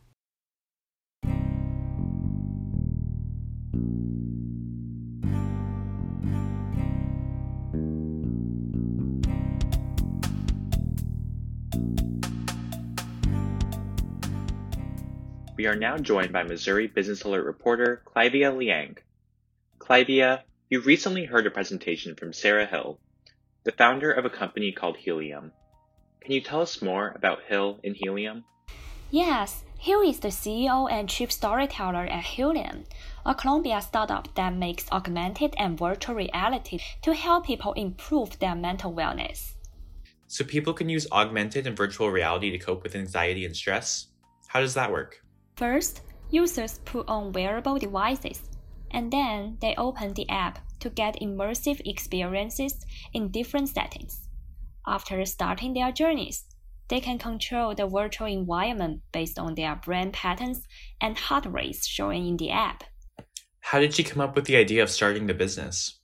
We 15.59 15.67
are 15.67 15.75
now 15.75 15.97
joined 15.97 16.31
by 16.31 16.43
Missouri 16.43 16.87
Business 16.87 17.23
Alert 17.23 17.43
reporter 17.43 18.01
Clivia 18.05 18.57
Liang. 18.57 18.95
Clivia, 19.77 20.43
you 20.69 20.79
recently 20.79 21.25
heard 21.25 21.45
a 21.45 21.51
presentation 21.51 22.15
from 22.15 22.31
Sarah 22.31 22.65
Hill, 22.65 22.97
the 23.65 23.73
founder 23.73 24.09
of 24.09 24.23
a 24.23 24.29
company 24.29 24.71
called 24.71 24.95
Helium. 24.95 25.51
Can 26.21 26.31
you 26.31 26.39
tell 26.39 26.61
us 26.61 26.81
more 26.81 27.11
about 27.13 27.43
Hill 27.49 27.81
and 27.83 27.93
Helium? 27.93 28.45
Yes, 29.11 29.65
Hill 29.77 29.99
is 29.99 30.21
the 30.21 30.29
CEO 30.29 30.89
and 30.89 31.09
chief 31.09 31.29
storyteller 31.29 32.05
at 32.05 32.23
Helium, 32.23 32.85
a 33.25 33.35
Columbia 33.35 33.81
startup 33.81 34.33
that 34.35 34.55
makes 34.55 34.89
augmented 34.93 35.53
and 35.57 35.77
virtual 35.77 36.15
reality 36.15 36.79
to 37.01 37.13
help 37.13 37.45
people 37.45 37.73
improve 37.73 38.39
their 38.39 38.55
mental 38.55 38.93
wellness. 38.93 39.55
So 40.27 40.45
people 40.45 40.71
can 40.71 40.87
use 40.87 41.05
augmented 41.11 41.67
and 41.67 41.75
virtual 41.75 42.11
reality 42.11 42.49
to 42.49 42.57
cope 42.57 42.81
with 42.81 42.95
anxiety 42.95 43.43
and 43.43 43.53
stress? 43.53 44.07
How 44.47 44.61
does 44.61 44.75
that 44.75 44.89
work? 44.89 45.21
First, 45.59 46.03
users 46.31 46.79
put 46.85 47.09
on 47.09 47.33
wearable 47.33 47.79
devices, 47.79 48.49
and 48.91 49.11
then 49.11 49.57
they 49.59 49.75
open 49.75 50.13
the 50.13 50.29
app 50.29 50.59
to 50.79 50.89
get 50.89 51.19
immersive 51.19 51.81
experiences 51.83 52.85
in 53.11 53.27
different 53.27 53.67
settings. 53.67 54.29
After 54.87 55.25
starting 55.25 55.73
their 55.73 55.91
journeys, 55.91 56.45
they 56.87 57.01
can 57.01 57.17
control 57.17 57.75
the 57.75 57.87
virtual 57.87 58.27
environment 58.27 59.01
based 59.11 59.37
on 59.37 59.55
their 59.55 59.75
brain 59.75 60.13
patterns 60.13 60.65
and 61.01 61.17
heart 61.17 61.45
rates 61.45 61.85
showing 61.85 62.25
in 62.25 62.37
the 62.37 62.51
app. 62.51 62.85
How 63.59 63.81
did 63.81 63.93
she 63.93 64.05
come 64.05 64.21
up 64.21 64.37
with 64.37 64.45
the 64.45 64.55
idea 64.55 64.81
of 64.81 64.89
starting 64.89 65.27
the 65.27 65.33
business? 65.33 65.99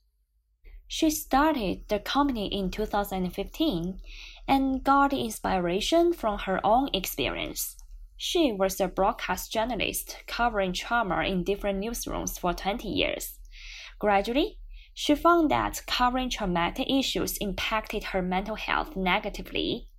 She 0.90 1.10
started 1.10 1.88
the 1.88 2.00
company 2.00 2.48
in 2.48 2.72
2015 2.72 4.02
and 4.50 4.84
got 4.84 5.14
inspiration 5.14 6.12
from 6.12 6.40
her 6.40 6.60
own 6.66 6.90
experience. 6.94 7.78
She 8.18 8.52
was 8.52 8.80
a 8.80 8.88
broadcast 8.88 9.52
journalist 9.52 10.24
covering 10.26 10.74
trauma 10.74 11.24
in 11.24 11.44
different 11.44 11.84
newsrooms 11.84 12.40
for 12.40 12.54
20 12.54 12.88
years. 12.88 13.40
Gradually, 14.00 14.58
she 14.94 15.16
found 15.16 15.52
that 15.52 15.82
covering 15.86 16.30
traumatic 16.30 16.90
issues 16.90 17.38
impacted 17.38 18.06
her 18.06 18.22
mental 18.22 18.56
health 18.56 18.96
negatively, 18.96 19.90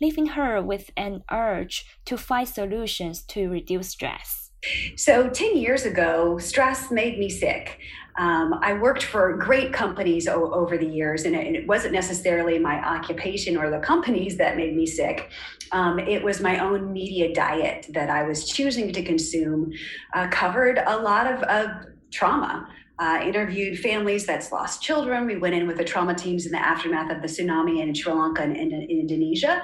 leaving 0.00 0.28
her 0.28 0.62
with 0.62 0.90
an 0.96 1.22
urge 1.30 1.84
to 2.06 2.16
find 2.16 2.48
solutions 2.48 3.22
to 3.24 3.50
reduce 3.50 3.90
stress. 3.90 4.50
So, 4.96 5.28
10 5.28 5.56
years 5.56 5.84
ago, 5.84 6.38
stress 6.38 6.90
made 6.90 7.18
me 7.18 7.28
sick. 7.28 7.78
Um, 8.20 8.60
I 8.60 8.74
worked 8.74 9.04
for 9.04 9.34
great 9.38 9.72
companies 9.72 10.28
o- 10.28 10.52
over 10.52 10.76
the 10.76 10.86
years, 10.86 11.24
and 11.24 11.34
it, 11.34 11.46
and 11.46 11.56
it, 11.56 11.66
wasn't 11.66 11.94
necessarily 11.94 12.58
my 12.58 12.76
occupation 12.84 13.56
or 13.56 13.70
the 13.70 13.78
companies 13.78 14.36
that 14.36 14.58
made 14.58 14.76
me 14.76 14.84
sick. 14.84 15.30
Um, 15.72 15.98
it 15.98 16.22
was 16.22 16.38
my 16.38 16.58
own 16.58 16.92
media 16.92 17.32
diet 17.32 17.86
that 17.88 18.10
I 18.10 18.24
was 18.24 18.46
choosing 18.46 18.92
to 18.92 19.02
consume, 19.02 19.72
uh, 20.12 20.28
covered 20.28 20.82
a 20.86 20.98
lot 20.98 21.32
of, 21.32 21.42
of 21.44 21.70
trauma 22.10 22.68
uh, 22.98 23.18
interviewed 23.24 23.78
families 23.78 24.26
that's 24.26 24.52
lost 24.52 24.82
children. 24.82 25.24
We 25.24 25.38
went 25.38 25.54
in 25.54 25.66
with 25.66 25.78
the 25.78 25.84
trauma 25.84 26.14
teams 26.14 26.44
in 26.44 26.52
the 26.52 26.58
aftermath 26.58 27.10
of 27.10 27.22
the 27.22 27.28
tsunami 27.28 27.80
in 27.80 27.94
Sri 27.94 28.12
Lanka 28.12 28.42
and 28.42 28.54
in, 28.54 28.70
in 28.70 28.90
Indonesia. 28.90 29.62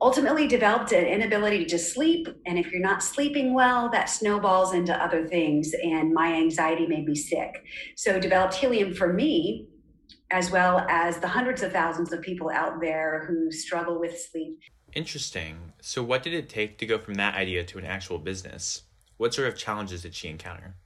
Ultimately, 0.00 0.46
developed 0.46 0.92
an 0.92 1.06
inability 1.06 1.64
to 1.66 1.78
sleep. 1.78 2.28
And 2.46 2.58
if 2.58 2.70
you're 2.70 2.80
not 2.80 3.02
sleeping 3.02 3.52
well, 3.52 3.88
that 3.90 4.08
snowballs 4.08 4.72
into 4.72 4.94
other 4.94 5.26
things. 5.26 5.72
And 5.82 6.12
my 6.12 6.34
anxiety 6.34 6.86
made 6.86 7.04
me 7.04 7.14
sick. 7.14 7.64
So, 7.96 8.20
developed 8.20 8.54
helium 8.54 8.94
for 8.94 9.12
me, 9.12 9.66
as 10.30 10.50
well 10.50 10.86
as 10.88 11.18
the 11.18 11.28
hundreds 11.28 11.62
of 11.62 11.72
thousands 11.72 12.12
of 12.12 12.22
people 12.22 12.50
out 12.50 12.80
there 12.80 13.24
who 13.26 13.50
struggle 13.50 13.98
with 13.98 14.20
sleep. 14.20 14.60
Interesting. 14.94 15.72
So, 15.80 16.02
what 16.02 16.22
did 16.22 16.32
it 16.32 16.48
take 16.48 16.78
to 16.78 16.86
go 16.86 16.98
from 16.98 17.14
that 17.14 17.34
idea 17.34 17.64
to 17.64 17.78
an 17.78 17.84
actual 17.84 18.18
business? 18.18 18.82
What 19.16 19.34
sort 19.34 19.48
of 19.48 19.56
challenges 19.56 20.02
did 20.02 20.14
she 20.14 20.28
encounter? 20.28 20.76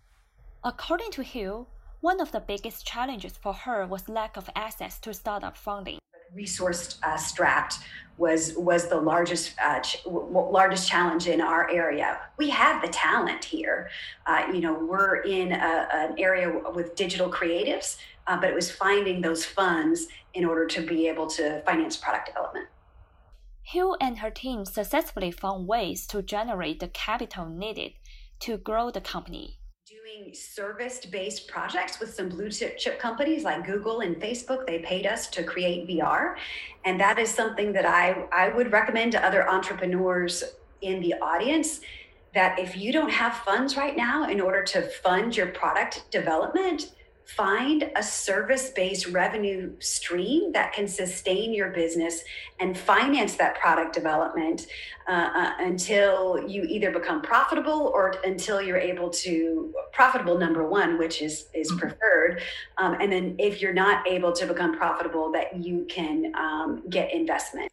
According 0.65 1.11
to 1.13 1.23
Hill, 1.23 1.69
one 2.01 2.21
of 2.21 2.33
the 2.33 2.41
biggest 2.41 2.87
challenges 2.87 3.37
for 3.37 3.53
her 3.53 3.87
was 3.87 4.09
lack 4.09 4.37
of 4.37 4.49
access 4.57 4.99
to 5.01 5.13
startup 5.13 5.57
funding. 5.57 5.99
Resource 6.35 6.99
uh, 7.03 7.17
strapped 7.17 7.79
was 8.19 8.55
was 8.57 8.89
the 8.89 9.01
largest 9.01 9.55
uh, 9.63 9.81
ch- 9.81 10.05
w- 10.05 10.27
largest 10.31 10.89
challenge 10.89 11.27
in 11.27 11.41
our 11.41 11.71
area. 11.71 12.21
We 12.37 12.51
have 12.51 12.83
the 12.83 12.89
talent 12.89 13.45
here. 13.45 13.91
Uh, 14.27 14.45
you 14.53 14.61
know, 14.61 14.75
we're 14.75 15.17
in 15.23 15.53
a, 15.53 15.89
an 15.93 16.15
area 16.19 16.53
with 16.75 16.95
digital 16.95 17.31
creatives, 17.31 17.97
uh, 18.27 18.39
but 18.41 18.51
it 18.51 18.55
was 18.55 18.71
finding 18.71 19.21
those 19.21 19.45
funds 19.45 20.09
in 20.35 20.45
order 20.45 20.67
to 20.67 20.81
be 20.87 21.09
able 21.09 21.27
to 21.29 21.63
finance 21.63 21.97
product 21.97 22.27
development. 22.27 22.69
Hill 23.63 23.97
and 24.01 24.19
her 24.19 24.31
team 24.31 24.65
successfully 24.65 25.31
found 25.31 25.67
ways 25.67 26.07
to 26.09 26.23
generate 26.23 26.81
the 26.81 26.89
capital 26.89 27.47
needed 27.47 27.93
to 28.41 28.57
grow 28.57 28.91
the 28.91 29.01
company 29.01 29.59
doing 30.03 30.35
service 30.35 31.05
based 31.07 31.47
projects 31.47 32.01
with 32.01 32.13
some 32.13 32.29
blue 32.29 32.51
chip 32.51 32.99
companies 32.99 33.45
like 33.45 33.65
Google 33.65 34.01
and 34.01 34.17
Facebook. 34.17 34.67
They 34.67 34.81
paid 34.81 35.07
us 35.07 35.29
to 35.29 35.45
create 35.45 35.87
VR. 35.87 36.35
And 36.85 36.99
that 36.99 37.19
is 37.19 37.31
something 37.33 37.73
that 37.75 37.87
I, 37.87 38.27
I 38.33 38.49
would 38.49 38.73
recommend 38.73 39.13
to 39.13 39.25
other 39.25 39.49
entrepreneurs 39.49 40.43
in 40.81 41.01
the 41.01 41.15
audience 41.21 41.83
that 42.35 42.59
if 42.59 42.77
you 42.77 42.91
don't 42.91 43.11
have 43.11 43.37
funds 43.39 43.77
right 43.77 43.97
now 43.97 44.29
in 44.29 44.41
order 44.41 44.65
to 44.65 44.83
fund 44.83 45.37
your 45.37 45.49
product 45.49 46.11
development, 46.11 46.93
find 47.27 47.91
a 47.97 48.03
service 48.03 48.71
based 48.71 49.07
revenue 49.07 49.73
stream 49.79 50.53
that 50.53 50.73
can 50.73 50.89
sustain 50.89 51.55
your 51.55 51.71
business 51.71 52.23
and 52.61 52.77
finance 52.77 53.37
that 53.37 53.59
product 53.59 53.95
development 53.95 54.67
uh, 55.09 55.31
uh, 55.35 55.53
until 55.61 56.45
you 56.49 56.63
either 56.65 56.91
become 56.91 57.23
profitable 57.23 57.91
or 57.95 58.15
until 58.25 58.61
you're 58.61 58.79
able 58.79 59.09
to 59.09 59.73
profitable 59.93 60.39
number 60.39 60.67
one 60.67 60.99
which 60.99 61.23
is 61.23 61.47
is 61.55 61.71
mm-hmm. 61.71 61.81
preferred. 61.81 62.43
Um, 62.79 62.97
and 63.01 63.13
then 63.13 63.37
if 63.39 63.63
you're 63.63 63.75
not 63.75 64.07
able 64.09 64.33
to 64.33 64.47
become 64.47 64.77
profitable 64.77 65.31
that 65.33 65.63
you 65.63 65.87
can 65.89 66.33
um, 66.37 66.83
get 66.89 67.13
investment. 67.13 67.71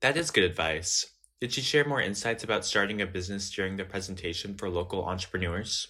That 0.00 0.16
is 0.16 0.30
good 0.30 0.44
advice. 0.44 1.06
Did 1.40 1.52
she 1.52 1.60
share 1.60 1.86
more 1.86 2.00
insights 2.00 2.44
about 2.44 2.64
starting 2.64 3.00
a 3.00 3.06
business 3.06 3.50
during 3.50 3.76
the 3.76 3.84
presentation 3.84 4.54
for 4.54 4.68
local 4.68 5.04
entrepreneurs? 5.04 5.88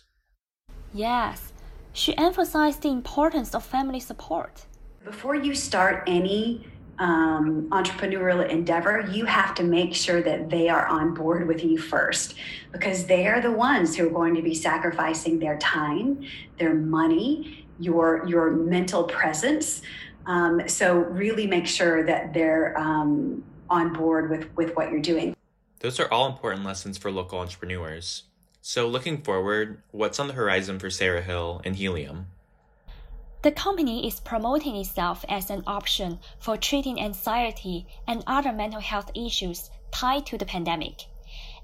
Yes 0.93 1.53
she 1.93 2.17
emphasized 2.17 2.83
the 2.83 2.89
importance 2.89 3.55
of 3.55 3.65
family 3.65 4.01
support. 4.01 4.67
Before 5.05 5.35
you 5.35 5.55
start 5.55 6.05
any 6.07 6.67
um, 6.99 7.69
entrepreneurial 7.71 8.47
endeavor, 8.49 9.09
you 9.11 9.25
have 9.25 9.55
to 9.55 9.63
make 9.63 9.95
sure 9.95 10.23
that 10.23 10.51
they 10.51 10.69
are 10.69 10.87
on 10.87 11.15
board 11.15 11.49
with 11.49 11.65
you 11.65 11.79
first 11.79 12.35
because 12.73 13.07
they 13.07 13.27
are 13.27 13.41
the 13.41 13.51
ones 13.51 13.97
who 13.97 14.07
are 14.07 14.11
going 14.11 14.35
to 14.35 14.43
be 14.43 14.55
sacrificing 14.55 15.39
their 15.39 15.57
time, 15.59 16.25
their 16.59 16.75
money, 16.75 17.67
your 17.79 18.27
your 18.27 18.51
mental 18.51 19.05
presence. 19.05 19.81
Um, 20.27 20.69
so 20.69 20.99
really 20.99 21.47
make 21.47 21.67
sure 21.67 22.05
that 22.05 22.35
they're 22.35 22.79
um, 22.79 23.43
on 23.71 23.95
board 23.95 24.29
with 24.29 24.55
with 24.55 24.77
what 24.77 24.91
you're 24.91 25.01
doing. 25.01 25.35
Those 25.79 25.99
are 25.99 26.13
all 26.13 26.29
important 26.29 26.65
lessons 26.65 26.99
for 26.99 27.11
local 27.11 27.39
entrepreneurs. 27.39 28.25
So, 28.63 28.87
looking 28.87 29.23
forward, 29.23 29.83
what's 29.91 30.21
on 30.21 30.29
the 30.29 30.35
horizon 30.35 30.79
for 30.79 30.91
Sarah 30.91 31.23
Hill 31.23 31.63
and 31.65 31.77
Helium? 31.77 32.27
The 33.43 33.53
company 33.53 34.07
is 34.07 34.21
promoting 34.21 34.77
itself 34.77 35.25
as 35.27 35.49
an 35.49 35.63
option 35.67 36.19
for 36.41 36.59
treating 36.59 37.01
anxiety 37.01 37.87
and 38.07 38.23
other 38.27 38.53
mental 38.53 38.81
health 38.81 39.11
issues 39.15 39.71
tied 39.91 40.27
to 40.27 40.37
the 40.37 40.45
pandemic. 40.45 41.05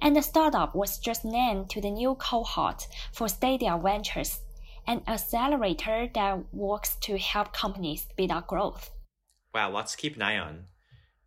And 0.00 0.16
the 0.16 0.22
startup 0.22 0.74
was 0.74 0.98
just 0.98 1.22
named 1.22 1.68
to 1.70 1.82
the 1.82 1.90
new 1.90 2.14
cohort 2.14 2.86
for 3.12 3.28
Stadia 3.28 3.78
Ventures, 3.82 4.40
an 4.86 5.02
accelerator 5.06 6.08
that 6.14 6.54
works 6.54 6.96
to 7.02 7.18
help 7.18 7.52
companies 7.52 8.02
speed 8.02 8.30
up 8.30 8.46
growth. 8.46 8.90
Wow, 9.54 9.70
lots 9.70 9.92
to 9.92 9.98
keep 9.98 10.16
an 10.16 10.22
eye 10.22 10.38
on. 10.38 10.64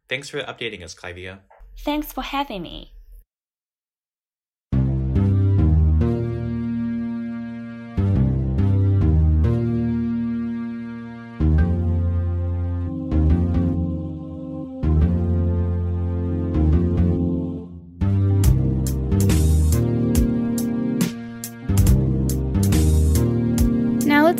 Thanks 0.07 0.29
for 0.29 0.39
updating 0.41 0.83
us, 0.83 0.95
Clivia. 0.95 1.39
Thanks 1.77 2.11
for 2.11 2.23
having 2.23 2.63
me. 2.63 2.93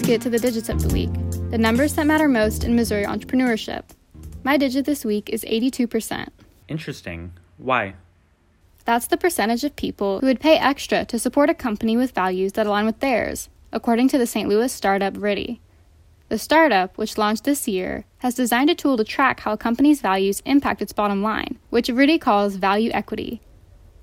Get 0.09 0.21
to 0.21 0.29
the 0.31 0.39
digits 0.39 0.69
of 0.69 0.81
the 0.81 0.91
week. 0.91 1.11
the 1.51 1.57
numbers 1.59 1.93
that 1.93 2.07
matter 2.07 2.27
most 2.27 2.63
in 2.63 2.75
Missouri 2.75 3.05
entrepreneurship. 3.05 3.83
My 4.43 4.57
digit 4.57 4.85
this 4.85 5.05
week 5.05 5.29
is 5.29 5.43
82%. 5.43 6.29
Interesting. 6.67 7.33
Why? 7.57 7.93
That's 8.85 9.05
the 9.05 9.17
percentage 9.17 9.63
of 9.63 9.75
people 9.75 10.19
who 10.19 10.25
would 10.25 10.39
pay 10.39 10.57
extra 10.57 11.05
to 11.05 11.19
support 11.19 11.51
a 11.51 11.53
company 11.53 11.95
with 11.95 12.15
values 12.15 12.53
that 12.53 12.65
align 12.65 12.87
with 12.87 13.01
theirs, 13.01 13.49
according 13.71 14.07
to 14.07 14.17
the 14.17 14.25
St. 14.25 14.49
Louis 14.49 14.73
startup 14.73 15.13
Riddy. 15.15 15.61
The 16.29 16.39
startup, 16.39 16.97
which 16.97 17.19
launched 17.19 17.43
this 17.43 17.67
year, 17.67 18.05
has 18.19 18.33
designed 18.33 18.71
a 18.71 18.75
tool 18.75 18.97
to 18.97 19.03
track 19.03 19.41
how 19.41 19.51
a 19.51 19.57
company's 19.57 20.01
values 20.01 20.41
impact 20.43 20.81
its 20.81 20.91
bottom 20.91 21.21
line, 21.21 21.59
which 21.69 21.87
Riddy 21.87 22.17
calls 22.17 22.55
value 22.55 22.89
equity. 22.95 23.41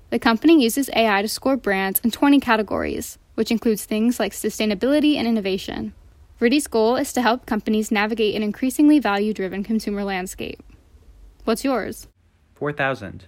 The 0.09 0.19
company 0.19 0.63
uses 0.63 0.89
AI 0.95 1.21
to 1.21 1.27
score 1.27 1.57
brands 1.57 1.99
in 1.99 2.11
20 2.11 2.39
categories, 2.39 3.17
which 3.35 3.51
includes 3.51 3.85
things 3.85 4.19
like 4.19 4.31
sustainability 4.31 5.15
and 5.15 5.27
innovation. 5.27 5.93
Riddy's 6.39 6.67
goal 6.67 6.97
is 6.97 7.13
to 7.13 7.23
help 7.23 7.47
companies 7.47 7.91
navigate 7.91 8.35
an 8.35 8.43
increasingly 8.43 8.99
value 8.99 9.33
driven 9.33 9.63
consumer 9.63 10.03
landscape. 10.03 10.61
What's 11.45 11.63
yours? 11.63 12.07
4,000. 12.53 13.25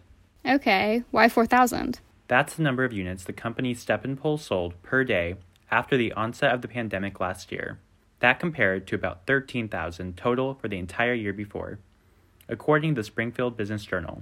Okay, 0.48 1.04
why 1.10 1.28
4,000? 1.28 2.01
That's 2.28 2.54
the 2.54 2.62
number 2.62 2.84
of 2.84 2.94
units 2.94 3.24
the 3.24 3.34
company 3.34 3.74
Step 3.74 4.06
and 4.06 4.20
Pull 4.20 4.38
sold 4.38 4.80
per 4.84 5.04
day 5.04 5.38
after 5.72 5.98
the 5.98 6.13
onset 6.13 6.54
of 6.54 6.62
the 6.62 6.68
pandemic 6.68 7.20
last 7.20 7.51
year. 7.51 7.80
That 8.20 8.39
compared 8.39 8.86
to 8.88 8.96
about 8.96 9.25
13,000 9.25 10.16
total 10.16 10.54
for 10.54 10.68
the 10.68 10.78
entire 10.78 11.16
year 11.16 11.34
before, 11.34 11.80
according 12.48 12.94
to 12.94 13.01
the 13.01 13.06
Springfield 13.06 13.58
Business 13.58 13.86
Journal. 13.86 14.22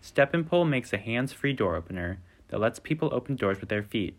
Step 0.00 0.32
and 0.32 0.48
Pull 0.48 0.64
makes 0.64 0.92
a 0.92 0.98
hands 0.98 1.32
free 1.32 1.52
door 1.52 1.74
opener 1.74 2.20
that 2.48 2.60
lets 2.60 2.78
people 2.78 3.08
open 3.12 3.34
doors 3.34 3.58
with 3.58 3.68
their 3.68 3.82
feet, 3.82 4.14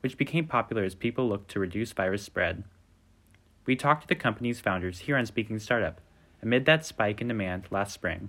which 0.00 0.18
became 0.18 0.46
popular 0.46 0.84
as 0.84 0.94
people 0.94 1.26
looked 1.26 1.50
to 1.52 1.60
reduce 1.60 1.92
virus 1.92 2.22
spread. 2.22 2.64
We 3.64 3.76
talked 3.76 4.02
to 4.02 4.08
the 4.08 4.14
company's 4.14 4.60
founders 4.60 5.00
here 5.00 5.16
on 5.16 5.26
Speaking 5.26 5.58
Startup 5.58 6.00
amid 6.42 6.64
that 6.64 6.84
spike 6.84 7.20
in 7.20 7.28
demand 7.28 7.64
last 7.70 7.94
spring. 7.94 8.28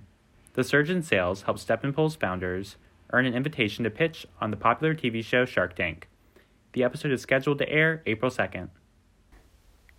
The 0.52 0.62
surge 0.62 0.88
in 0.88 1.02
sales 1.02 1.42
helped 1.42 1.60
Step 1.60 1.82
and 1.82 1.92
Pull's 1.92 2.14
founders 2.14 2.76
earn 3.12 3.26
an 3.26 3.34
invitation 3.34 3.82
to 3.84 3.90
pitch 3.90 4.26
on 4.40 4.50
the 4.50 4.56
popular 4.56 4.94
TV 4.94 5.24
show 5.24 5.44
Shark 5.44 5.74
Tank. 5.74 6.08
The 6.72 6.84
episode 6.84 7.10
is 7.10 7.22
scheduled 7.22 7.58
to 7.58 7.68
air 7.68 8.02
April 8.06 8.30
2nd. 8.30 8.68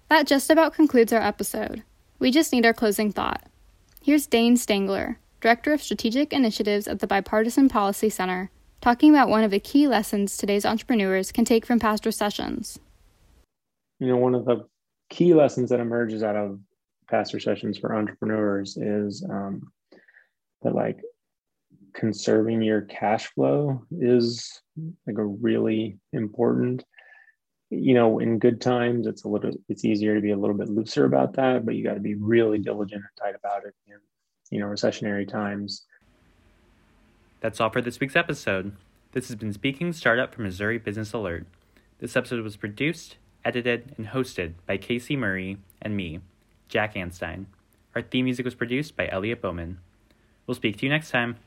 That 0.10 0.28
just 0.28 0.50
about 0.50 0.74
concludes 0.74 1.12
our 1.12 1.22
episode. 1.22 1.84
We 2.20 2.32
just 2.32 2.54
need 2.54 2.66
our 2.66 2.74
closing 2.74 3.12
thought. 3.12 3.44
Here's 4.02 4.28
Dane 4.28 4.56
Stangler, 4.56 5.18
Director 5.42 5.74
of 5.74 5.82
Strategic 5.82 6.32
Initiatives 6.32 6.88
at 6.88 7.00
the 7.00 7.08
Bipartisan 7.08 7.68
Policy 7.68 8.10
Center, 8.10 8.52
talking 8.80 9.10
about 9.10 9.30
one 9.30 9.44
of 9.44 9.52
the 9.52 9.60
key 9.60 9.88
lessons 9.88 10.38
today's 10.38 10.66
entrepreneurs 10.66 11.32
can 11.32 11.44
take 11.44 11.66
from 11.66 11.80
past 11.80 12.06
recessions. 12.06 12.80
You 14.00 14.08
know, 14.08 14.18
one 14.18 14.36
of 14.36 14.46
the 14.46 14.68
key 15.10 15.34
lessons 15.34 15.70
that 15.70 15.80
emerges 15.80 16.24
out 16.24 16.36
of 16.36 16.60
past 17.10 17.34
recessions 17.34 17.78
for 17.78 17.96
entrepreneurs 17.96 18.78
is 18.78 19.26
um, 19.30 19.72
that 20.64 20.74
like 20.74 21.00
conserving 21.94 22.62
your 22.62 22.82
cash 22.82 23.28
flow 23.28 23.82
is 24.00 24.62
like 25.08 25.18
a 25.18 25.24
really 25.24 25.98
important 26.12 26.84
you 27.70 27.94
know 27.94 28.20
in 28.20 28.38
good 28.38 28.60
times 28.60 29.08
it's 29.08 29.24
a 29.24 29.28
little 29.30 29.52
it's 29.70 29.86
easier 29.86 30.14
to 30.14 30.22
be 30.22 30.32
a 30.32 30.38
little 30.38 30.58
bit 30.58 30.70
looser 30.70 31.06
about 31.06 31.34
that 31.34 31.66
but 31.66 31.74
you 31.74 31.84
got 31.84 31.94
to 31.94 32.02
be 32.02 32.16
really 32.16 32.58
diligent 32.58 33.02
and 33.02 33.26
tight 33.26 33.36
about 33.36 33.66
it 33.66 33.74
in 33.88 33.98
you 34.52 34.60
know 34.60 34.68
recessionary 34.68 35.28
times. 35.28 35.84
That's 37.42 37.60
all 37.60 37.70
for 37.70 37.82
this 37.82 38.00
week's 38.00 38.16
episode. 38.16 38.76
This 39.12 39.28
has 39.28 39.36
been 39.36 39.54
speaking 39.54 39.94
startup 39.94 40.34
from 40.34 40.46
missouri 40.46 40.78
business 40.78 41.14
alert. 41.14 41.46
This 42.00 42.16
episode 42.16 42.44
was 42.44 42.58
produced 42.58 43.18
edited 43.46 43.94
and 43.98 44.08
hosted 44.08 44.56
by 44.66 44.76
casey 44.76 45.16
murray 45.16 45.58
and 45.82 45.96
me 45.96 46.20
jack 46.68 46.96
anstein. 46.96 47.46
Our 47.96 48.02
theme 48.02 48.26
music 48.26 48.44
was 48.44 48.56
produced 48.56 48.98
by 48.98 49.08
elliot 49.08 49.42
bowman. 49.42 49.78
We'll 50.46 50.56
speak 50.56 50.78
to 50.78 50.86
you 50.86 50.92
next 50.92 51.12
time 51.12 51.38